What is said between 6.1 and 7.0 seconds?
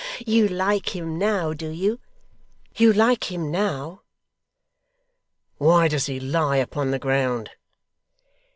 lie upon the